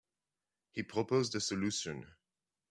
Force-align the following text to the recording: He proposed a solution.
He 0.71 0.81
proposed 0.81 1.35
a 1.35 1.39
solution. 1.39 2.11